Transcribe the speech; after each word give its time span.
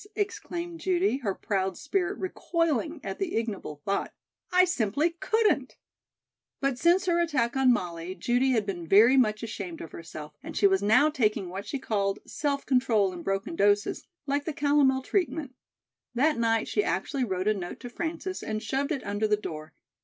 exclaimed 0.15 0.79
Judy, 0.79 1.17
her 1.17 1.35
proud 1.35 1.77
spirit 1.77 2.17
recoiling 2.17 3.01
at 3.03 3.19
the 3.19 3.35
ignoble 3.35 3.83
thought. 3.85 4.11
"I 4.51 4.65
simply 4.65 5.11
couldn't." 5.19 5.77
But 6.59 6.79
since 6.79 7.05
her 7.05 7.19
attack 7.21 7.55
on 7.55 7.71
Molly, 7.71 8.15
Judy 8.15 8.49
had 8.53 8.65
been 8.65 8.87
very 8.87 9.15
much 9.15 9.43
ashamed 9.43 9.79
of 9.79 9.91
herself, 9.91 10.33
and 10.41 10.57
she 10.57 10.65
was 10.65 10.81
now 10.81 11.11
taking 11.11 11.49
what 11.49 11.67
she 11.67 11.77
called 11.77 12.17
"self 12.25 12.65
control 12.65 13.13
in 13.13 13.21
broken 13.21 13.55
doses," 13.55 14.07
like 14.25 14.45
the 14.45 14.53
calomel 14.53 15.03
treatment; 15.03 15.53
that 16.15 16.35
night 16.35 16.67
she 16.67 16.83
actually 16.83 17.23
wrote 17.23 17.47
a 17.47 17.53
note 17.53 17.79
to 17.81 17.87
Frances 17.91 18.41
and 18.41 18.63
shoved 18.63 18.91
it 18.91 19.05
under 19.05 19.27
the 19.27 19.37
door. 19.37 19.71